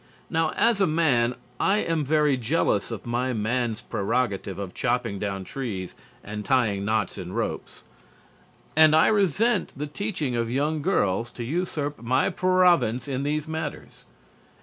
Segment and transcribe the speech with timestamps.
[0.31, 5.43] Now, as a man, I am very jealous of my man's prerogative of chopping down
[5.43, 5.93] trees
[6.23, 7.83] and tying knots in ropes,
[8.75, 14.05] and I resent the teaching of young girls to usurp my province in these matters.